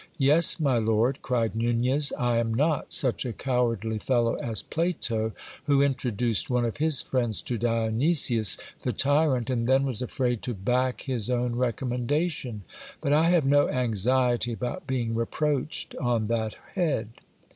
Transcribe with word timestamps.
Yes, 0.17 0.59
my 0.59 0.79
lord, 0.79 1.21
cried 1.21 1.55
Nunez, 1.55 2.11
I 2.17 2.39
am 2.39 2.51
not 2.55 2.91
such 2.91 3.23
a 3.23 3.31
cowardly 3.33 3.99
fellow 3.99 4.33
as 4.33 4.63
Plato, 4.63 5.31
who 5.65 5.83
introduced 5.83 6.49
one 6.49 6.65
of 6.65 6.77
his 6.77 7.03
friends 7.03 7.39
to 7.43 7.57
Dionysius 7.59 8.57
the 8.81 8.93
tyrant, 8.93 9.51
and 9.51 9.67
then 9.69 9.85
was 9.85 10.01
afraid 10.01 10.41
to 10.41 10.55
back 10.55 11.01
his 11.01 11.29
own 11.29 11.55
recommendation. 11.55 12.63
But 12.99 13.13
I 13.13 13.29
have 13.29 13.45
no 13.45 13.69
anxiety 13.69 14.53
about 14.53 14.87
being 14.87 15.13
reproached 15.13 15.93
on 15.97 16.25
that 16.29 16.55
head. 16.73 17.09